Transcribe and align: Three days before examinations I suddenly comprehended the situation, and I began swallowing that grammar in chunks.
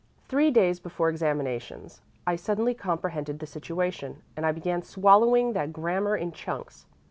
Three 0.27 0.49
days 0.49 0.79
before 0.79 1.09
examinations 1.11 2.01
I 2.25 2.35
suddenly 2.35 2.73
comprehended 2.73 3.37
the 3.37 3.45
situation, 3.45 4.23
and 4.35 4.47
I 4.47 4.51
began 4.51 4.81
swallowing 4.81 5.53
that 5.53 5.71
grammar 5.71 6.17
in 6.17 6.31
chunks. 6.31 6.87